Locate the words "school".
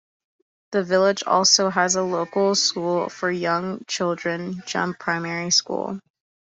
2.55-3.07, 5.51-5.99